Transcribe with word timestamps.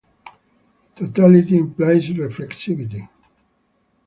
Totality 0.95 1.53
implies 1.57 2.09
reflexivity. 2.09 3.07